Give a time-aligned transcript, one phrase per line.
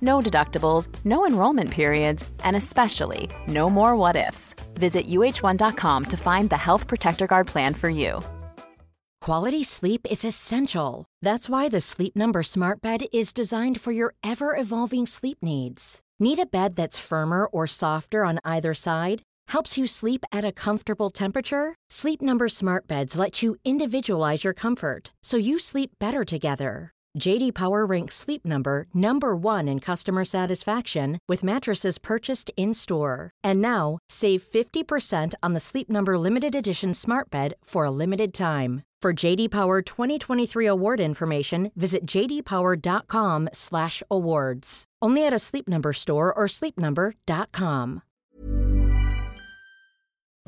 [0.00, 4.54] No deductibles, no enrollment periods, and especially no more what ifs.
[4.74, 8.20] Visit uh1.com to find the Health Protector Guard plan for you.
[9.20, 11.04] Quality sleep is essential.
[11.22, 16.00] That's why the Sleep Number Smart Bed is designed for your ever evolving sleep needs.
[16.20, 19.22] Need a bed that's firmer or softer on either side?
[19.48, 21.74] Helps you sleep at a comfortable temperature?
[21.90, 26.92] Sleep Number Smart Beds let you individualize your comfort so you sleep better together.
[27.16, 33.30] JD Power ranks Sleep Number number 1 in customer satisfaction with mattresses purchased in-store.
[33.44, 38.32] And now, save 50% on the Sleep Number limited edition Smart Bed for a limited
[38.32, 38.82] time.
[39.00, 44.84] For JD Power 2023 award information, visit jdpower.com/awards.
[45.00, 48.02] Only at a Sleep Number store or sleepnumber.com.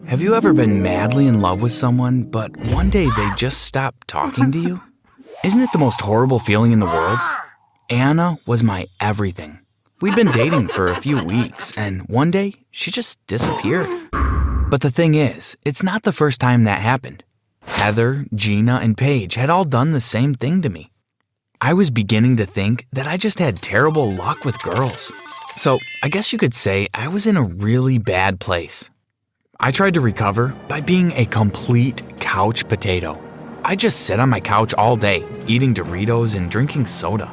[0.07, 3.95] Have you ever been madly in love with someone, but one day they just stop
[4.09, 4.81] talking to you?
[5.43, 7.19] Isn't it the most horrible feeling in the world?
[7.89, 9.59] Anna was my everything.
[10.03, 13.89] We'd been dating for a few weeks, and one day she just disappeared.
[14.69, 17.25] But the thing is, it's not the first time that happened.
[17.63, 20.93] Heather, Gina, and Paige had all done the same thing to me.
[21.59, 25.11] I was beginning to think that I just had terrible luck with girls.
[25.57, 28.91] So I guess you could say I was in a really bad place.
[29.59, 33.19] I tried to recover by being a complete couch potato.
[33.65, 37.31] I just sit on my couch all day, eating Doritos and drinking soda.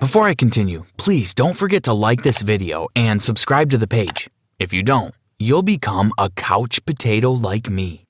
[0.00, 4.28] Before I continue, please don't forget to like this video and subscribe to the page.
[4.58, 8.04] If you don't, you'll become a couch potato like me.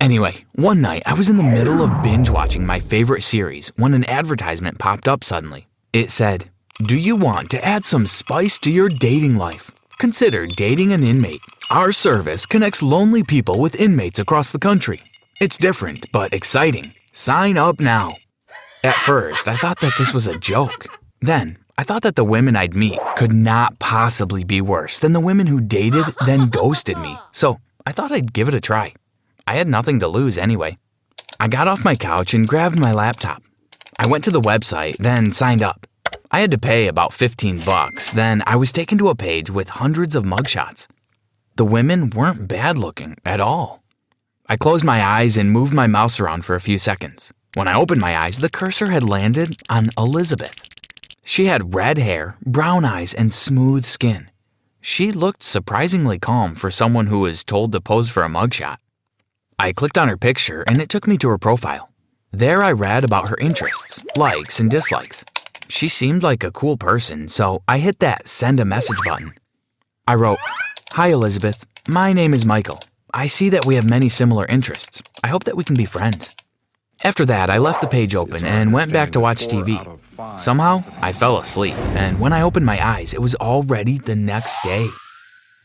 [0.00, 3.94] Anyway, one night I was in the middle of binge watching my favorite series when
[3.94, 5.68] an advertisement popped up suddenly.
[5.92, 6.50] It said,
[6.84, 9.70] Do you want to add some spice to your dating life?
[9.98, 11.42] Consider dating an inmate.
[11.70, 14.98] Our service connects lonely people with inmates across the country.
[15.40, 16.92] It's different, but exciting.
[17.12, 18.12] Sign up now.
[18.84, 20.86] At first, I thought that this was a joke.
[21.20, 25.20] Then, I thought that the women I'd meet could not possibly be worse than the
[25.20, 27.18] women who dated, then ghosted me.
[27.32, 28.94] So, I thought I'd give it a try.
[29.46, 30.78] I had nothing to lose anyway.
[31.40, 33.42] I got off my couch and grabbed my laptop.
[33.98, 35.86] I went to the website, then signed up.
[36.30, 39.68] I had to pay about 15 bucks, then I was taken to a page with
[39.70, 40.86] hundreds of mugshots.
[41.56, 43.81] The women weren't bad looking at all.
[44.52, 47.32] I closed my eyes and moved my mouse around for a few seconds.
[47.54, 50.68] When I opened my eyes, the cursor had landed on Elizabeth.
[51.24, 54.26] She had red hair, brown eyes, and smooth skin.
[54.82, 58.76] She looked surprisingly calm for someone who was told to pose for a mugshot.
[59.58, 61.88] I clicked on her picture and it took me to her profile.
[62.30, 65.24] There I read about her interests, likes, and dislikes.
[65.68, 69.32] She seemed like a cool person, so I hit that send a message button.
[70.06, 70.40] I wrote,
[70.90, 72.80] Hi Elizabeth, my name is Michael.
[73.14, 75.02] I see that we have many similar interests.
[75.22, 76.34] I hope that we can be friends.
[77.04, 79.76] After that, I left the page open and went back to watch TV.
[80.40, 84.56] Somehow, I fell asleep, and when I opened my eyes, it was already the next
[84.64, 84.88] day.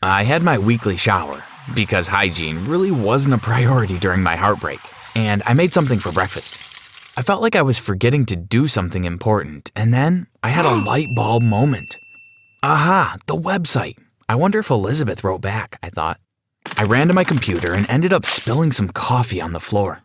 [0.02, 1.42] I had my weekly shower,
[1.74, 4.80] because hygiene really wasn't a priority during my heartbreak,
[5.14, 6.54] and I made something for breakfast.
[7.16, 10.84] I felt like I was forgetting to do something important, and then I had a
[10.86, 11.96] light bulb moment.
[12.62, 13.96] Aha, the website.
[14.28, 16.20] I wonder if Elizabeth wrote back, I thought.
[16.76, 20.02] I ran to my computer and ended up spilling some coffee on the floor.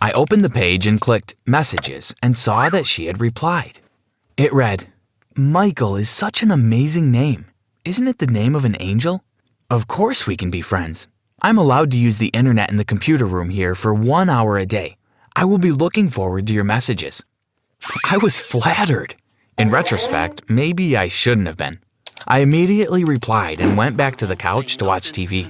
[0.00, 3.80] I opened the page and clicked Messages and saw that she had replied.
[4.36, 4.86] It read,
[5.34, 7.46] Michael is such an amazing name.
[7.84, 9.24] Isn't it the name of an angel?
[9.70, 11.08] Of course we can be friends.
[11.42, 14.66] I'm allowed to use the internet in the computer room here for one hour a
[14.66, 14.96] day.
[15.36, 17.22] I will be looking forward to your messages.
[18.04, 19.14] I was flattered.
[19.56, 21.80] In retrospect, maybe I shouldn't have been.
[22.30, 25.48] I immediately replied and went back to the couch to watch TV.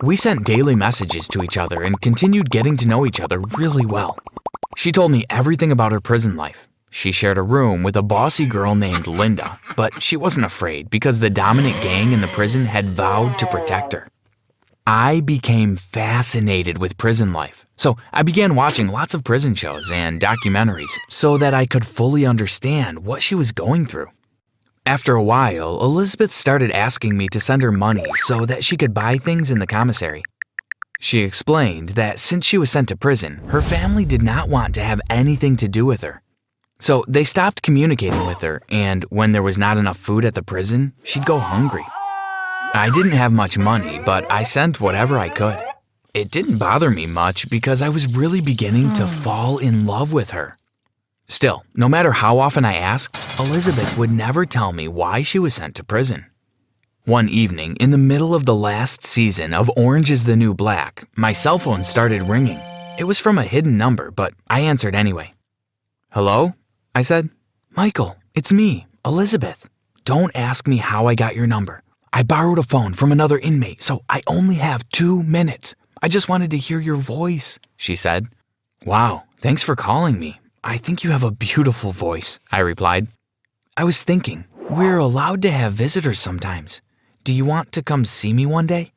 [0.00, 3.84] We sent daily messages to each other and continued getting to know each other really
[3.84, 4.16] well.
[4.76, 6.68] She told me everything about her prison life.
[6.90, 11.18] She shared a room with a bossy girl named Linda, but she wasn't afraid because
[11.18, 14.06] the dominant gang in the prison had vowed to protect her.
[14.86, 20.20] I became fascinated with prison life, so I began watching lots of prison shows and
[20.20, 24.10] documentaries so that I could fully understand what she was going through.
[24.88, 28.94] After a while, Elizabeth started asking me to send her money so that she could
[28.94, 30.22] buy things in the commissary.
[30.98, 34.80] She explained that since she was sent to prison, her family did not want to
[34.80, 36.22] have anything to do with her.
[36.78, 40.42] So they stopped communicating with her, and when there was not enough food at the
[40.42, 41.84] prison, she'd go hungry.
[42.72, 45.62] I didn't have much money, but I sent whatever I could.
[46.14, 49.20] It didn't bother me much because I was really beginning to hmm.
[49.22, 50.56] fall in love with her.
[51.28, 55.54] Still, no matter how often I asked, Elizabeth would never tell me why she was
[55.54, 56.24] sent to prison.
[57.04, 61.06] One evening, in the middle of the last season of Orange is the New Black,
[61.16, 62.58] my cell phone started ringing.
[62.98, 65.34] It was from a hidden number, but I answered anyway.
[66.12, 66.54] Hello?
[66.94, 67.28] I said.
[67.70, 69.68] Michael, it's me, Elizabeth.
[70.04, 71.82] Don't ask me how I got your number.
[72.12, 75.74] I borrowed a phone from another inmate, so I only have two minutes.
[76.02, 78.28] I just wanted to hear your voice, she said.
[78.84, 80.40] Wow, thanks for calling me.
[80.64, 83.08] I think you have a beautiful voice, I replied.
[83.76, 86.80] I was thinking, we're allowed to have visitors sometimes.
[87.24, 88.92] Do you want to come see me one day?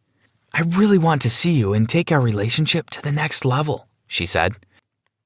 [0.54, 4.26] I really want to see you and take our relationship to the next level, she
[4.26, 4.54] said.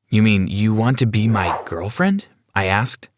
[0.09, 2.25] You mean you want to be my girlfriend?
[2.53, 3.09] I asked.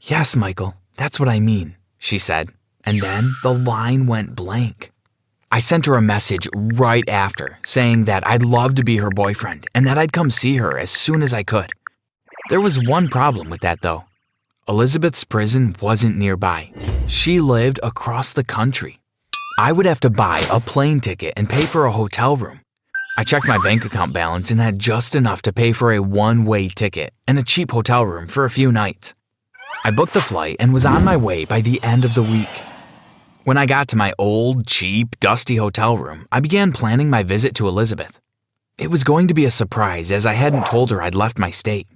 [0.00, 2.48] Yes, Michael, that's what I mean, she said,
[2.84, 4.92] and then the line went blank.
[5.52, 9.66] I sent her a message right after saying that I'd love to be her boyfriend
[9.74, 11.72] and that I'd come see her as soon as I could.
[12.48, 14.04] There was one problem with that, though.
[14.68, 16.72] Elizabeth's prison wasn't nearby.
[17.06, 19.00] She lived across the country.
[19.58, 22.60] I would have to buy a plane ticket and pay for a hotel room.
[23.18, 26.44] I checked my bank account balance and had just enough to pay for a one
[26.44, 29.14] way ticket and a cheap hotel room for a few nights.
[29.84, 32.48] I booked the flight and was on my way by the end of the week.
[33.44, 37.54] When I got to my old, cheap, dusty hotel room, I began planning my visit
[37.56, 38.20] to Elizabeth.
[38.78, 41.50] It was going to be a surprise as I hadn't told her I'd left my
[41.50, 41.88] state.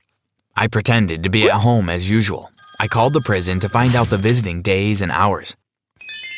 [0.59, 2.51] I pretended to be at home as usual.
[2.81, 5.55] I called the prison to find out the visiting days and hours.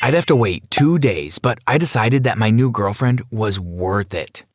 [0.03, 4.13] I'd have to wait two days, but I decided that my new girlfriend was worth
[4.13, 4.45] it.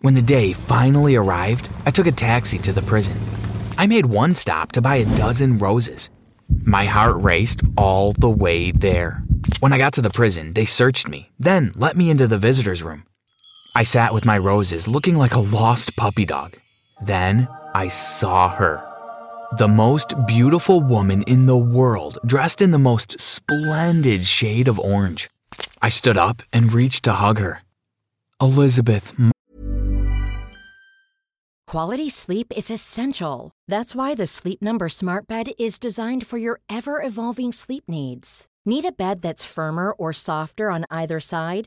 [0.00, 3.18] When the day finally arrived, I took a taxi to the prison.
[3.76, 6.08] I made one stop to buy a dozen roses.
[6.48, 9.24] My heart raced all the way there.
[9.58, 12.82] When I got to the prison, they searched me, then let me into the visitor's
[12.82, 13.04] room.
[13.74, 16.56] I sat with my roses looking like a lost puppy dog.
[17.02, 18.89] Then I saw her.
[19.58, 25.28] The most beautiful woman in the world, dressed in the most splendid shade of orange.
[25.82, 27.62] I stood up and reached to hug her.
[28.40, 29.12] Elizabeth,
[31.66, 33.50] Quality sleep is essential.
[33.66, 38.46] That's why the Sleep Number Smart Bed is designed for your ever evolving sleep needs.
[38.64, 41.66] Need a bed that's firmer or softer on either side?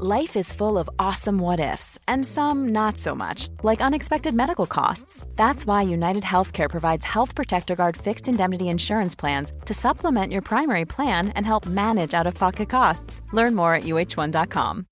[0.00, 4.66] Life is full of awesome what ifs, and some not so much, like unexpected medical
[4.66, 5.24] costs.
[5.36, 10.42] That's why United Healthcare provides Health Protector Guard fixed indemnity insurance plans to supplement your
[10.42, 13.22] primary plan and help manage out of pocket costs.
[13.32, 14.86] Learn more at uh1.com.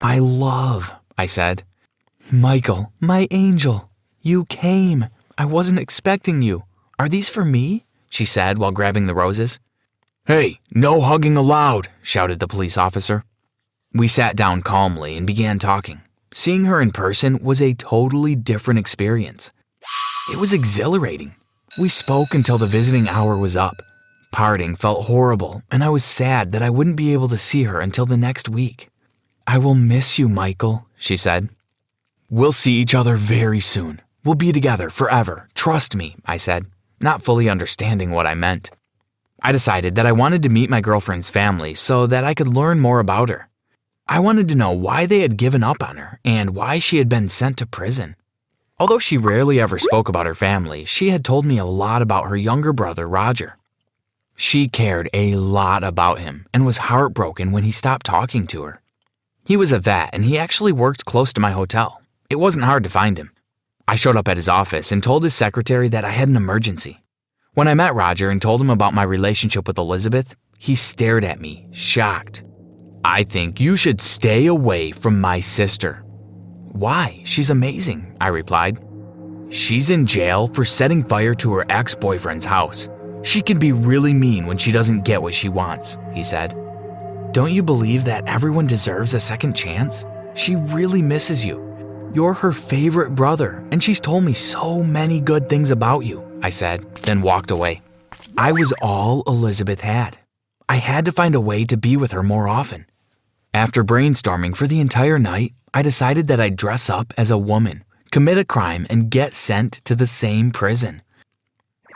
[0.00, 1.64] I love, I said.
[2.30, 3.90] Michael, my angel,
[4.22, 5.06] you came.
[5.36, 6.62] I wasn't expecting you.
[7.00, 7.84] Are these for me?
[8.10, 9.58] She said while grabbing the roses.
[10.30, 13.24] Hey, no hugging allowed, shouted the police officer.
[13.92, 16.02] We sat down calmly and began talking.
[16.32, 19.50] Seeing her in person was a totally different experience.
[20.30, 21.34] It was exhilarating.
[21.80, 23.82] We spoke until the visiting hour was up.
[24.30, 27.80] Parting felt horrible, and I was sad that I wouldn't be able to see her
[27.80, 28.88] until the next week.
[29.48, 31.48] I will miss you, Michael, she said.
[32.30, 34.00] We'll see each other very soon.
[34.24, 35.48] We'll be together forever.
[35.56, 36.66] Trust me, I said,
[37.00, 38.70] not fully understanding what I meant.
[39.42, 42.80] I decided that I wanted to meet my girlfriend's family so that I could learn
[42.80, 43.48] more about her.
[44.06, 47.08] I wanted to know why they had given up on her and why she had
[47.08, 48.16] been sent to prison.
[48.78, 52.28] Although she rarely ever spoke about her family, she had told me a lot about
[52.28, 53.56] her younger brother, Roger.
[54.36, 58.80] She cared a lot about him and was heartbroken when he stopped talking to her.
[59.44, 62.00] He was a vet and he actually worked close to my hotel.
[62.28, 63.32] It wasn't hard to find him.
[63.86, 67.02] I showed up at his office and told his secretary that I had an emergency.
[67.54, 71.40] When I met Roger and told him about my relationship with Elizabeth, he stared at
[71.40, 72.44] me, shocked.
[73.02, 76.04] I think you should stay away from my sister.
[76.70, 77.22] Why?
[77.24, 78.78] She's amazing, I replied.
[79.48, 82.88] She's in jail for setting fire to her ex boyfriend's house.
[83.22, 86.54] She can be really mean when she doesn't get what she wants, he said.
[87.32, 90.06] Don't you believe that everyone deserves a second chance?
[90.34, 91.58] She really misses you.
[92.14, 96.50] You're her favorite brother, and she's told me so many good things about you, I
[96.50, 97.82] said, then walked away.
[98.36, 100.18] I was all Elizabeth had.
[100.68, 102.86] I had to find a way to be with her more often.
[103.52, 107.84] After brainstorming for the entire night, I decided that I'd dress up as a woman,
[108.10, 111.02] commit a crime, and get sent to the same prison.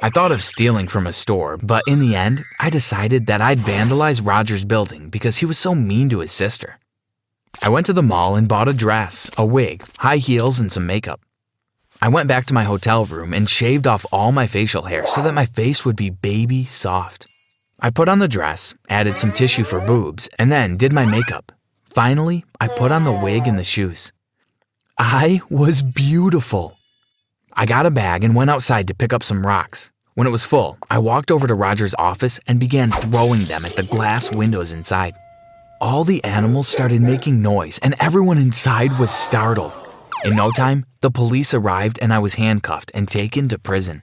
[0.02, 3.60] I thought of stealing from a store, but in the end, I decided that I'd
[3.60, 6.78] vandalize Roger's building because he was so mean to his sister.
[7.62, 10.86] I went to the mall and bought a dress, a wig, high heels, and some
[10.86, 11.20] makeup.
[12.04, 15.22] I went back to my hotel room and shaved off all my facial hair so
[15.22, 17.24] that my face would be baby soft.
[17.80, 21.50] I put on the dress, added some tissue for boobs, and then did my makeup.
[21.82, 24.12] Finally, I put on the wig and the shoes.
[24.98, 26.76] I was beautiful.
[27.54, 29.90] I got a bag and went outside to pick up some rocks.
[30.12, 33.76] When it was full, I walked over to Roger's office and began throwing them at
[33.76, 35.14] the glass windows inside.
[35.80, 39.83] All the animals started making noise, and everyone inside was startled.
[40.24, 44.02] In no time, the police arrived and I was handcuffed and taken to prison.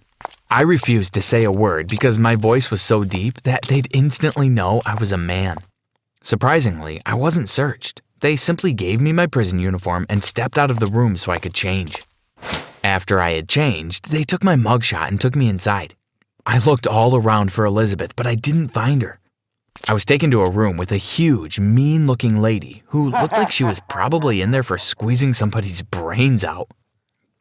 [0.52, 4.48] I refused to say a word because my voice was so deep that they'd instantly
[4.48, 5.58] know I was a man.
[6.22, 8.04] Surprisingly, I wasn't searched.
[8.20, 11.40] They simply gave me my prison uniform and stepped out of the room so I
[11.40, 12.04] could change.
[12.84, 15.96] After I had changed, they took my mugshot and took me inside.
[16.46, 19.21] I looked all around for Elizabeth, but I didn't find her.
[19.88, 23.52] I was taken to a room with a huge, mean looking lady who looked like
[23.52, 26.70] she was probably in there for squeezing somebody's brains out.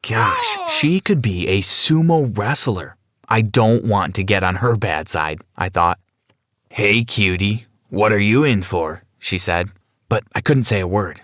[0.02, 2.96] Gosh, she could be a sumo wrestler.
[3.28, 5.98] I don't want to get on her bad side, I thought.
[6.70, 9.02] Hey, cutie, what are you in for?
[9.18, 9.68] she said,
[10.08, 11.20] but I couldn't say a word.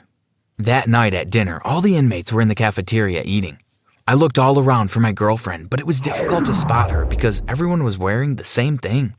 [0.58, 3.58] That night at dinner, all the inmates were in the cafeteria eating.
[4.06, 7.42] I looked all around for my girlfriend, but it was difficult to spot her because
[7.48, 9.14] everyone was wearing the same thing.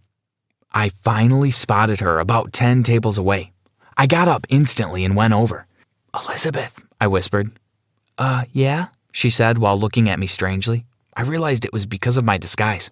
[0.71, 3.51] I finally spotted her about 10 tables away.
[3.97, 5.65] I got up instantly and went over.
[6.13, 7.51] Elizabeth, I whispered.
[8.17, 10.85] Uh, yeah, she said while looking at me strangely.
[11.15, 12.91] I realized it was because of my disguise.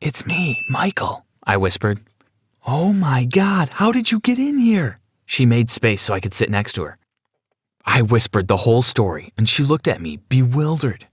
[0.00, 2.00] It's me, Michael, I whispered.
[2.66, 4.98] Oh my god, how did you get in here?
[5.26, 6.98] She made space so I could sit next to her.
[7.86, 11.06] I whispered the whole story, and she looked at me, bewildered.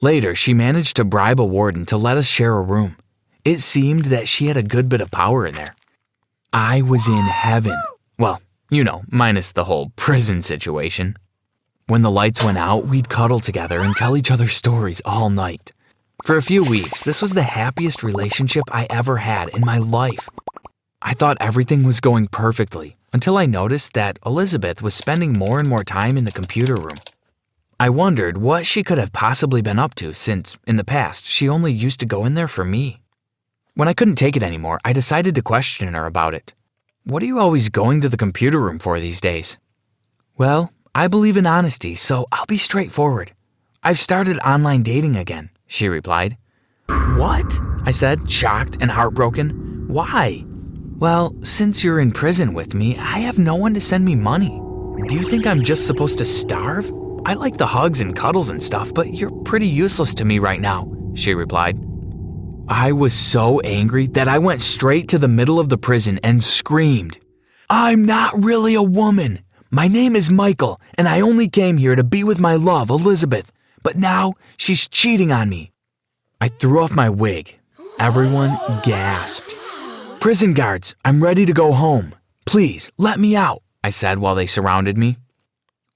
[0.00, 2.96] Later, she managed to bribe a warden to let us share a room.
[3.44, 5.76] It seemed that she had a good bit of power in there.
[6.52, 7.76] I was in heaven.
[8.18, 11.18] Well, you know, minus the whole prison situation.
[11.86, 15.72] When the lights went out, we'd cuddle together and tell each other stories all night.
[16.24, 20.26] For a few weeks, this was the happiest relationship I ever had in my life.
[21.02, 25.68] I thought everything was going perfectly until I noticed that Elizabeth was spending more and
[25.68, 26.96] more time in the computer room.
[27.78, 31.46] I wondered what she could have possibly been up to since, in the past, she
[31.46, 33.02] only used to go in there for me.
[33.76, 36.54] When I couldn't take it anymore, I decided to question her about it.
[37.02, 39.58] What are you always going to the computer room for these days?
[40.38, 43.32] Well, I believe in honesty, so I'll be straightforward.
[43.82, 46.36] I've started online dating again, she replied.
[47.16, 47.58] What?
[47.84, 49.86] I said, shocked and heartbroken.
[49.88, 50.44] Why?
[50.98, 54.62] Well, since you're in prison with me, I have no one to send me money.
[55.08, 56.92] Do you think I'm just supposed to starve?
[57.26, 60.60] I like the hugs and cuddles and stuff, but you're pretty useless to me right
[60.60, 61.76] now, she replied.
[62.68, 66.42] I was so angry that I went straight to the middle of the prison and
[66.42, 67.18] screamed,
[67.68, 69.40] I'm not really a woman.
[69.70, 73.52] My name is Michael, and I only came here to be with my love, Elizabeth,
[73.82, 75.72] but now she's cheating on me.
[76.40, 77.54] I threw off my wig.
[77.98, 79.54] Everyone gasped.
[80.20, 82.14] Prison guards, I'm ready to go home.
[82.46, 85.18] Please, let me out, I said while they surrounded me.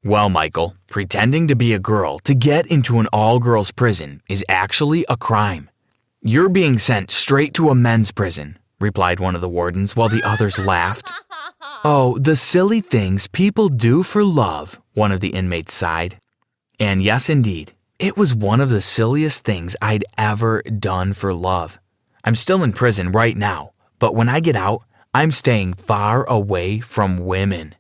[0.04, 4.44] Well, Michael, pretending to be a girl to get into an all girls prison is
[4.50, 5.70] actually a crime.
[6.22, 10.22] You're being sent straight to a men's prison, replied one of the wardens while the
[10.25, 11.10] others laughed.
[11.84, 16.18] Oh, the silly things people do for love, one of the inmates sighed.
[16.80, 21.78] And yes, indeed, it was one of the silliest things I'd ever done for love.
[22.25, 24.82] I'm still in prison right now, but when I get out,
[25.14, 27.76] I'm staying far away from women.